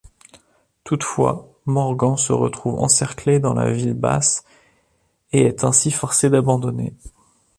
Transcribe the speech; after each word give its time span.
Toutefois, 0.83 1.53
Morgan 1.67 2.17
se 2.17 2.33
retrouve 2.33 2.79
encerclé 2.79 3.39
dans 3.39 3.53
la 3.53 3.71
ville 3.71 3.93
basse 3.93 4.43
et 5.31 5.41
est 5.43 5.63
ainsi 5.63 5.91
forcé 5.91 6.31
d'abandonner. 6.31 6.95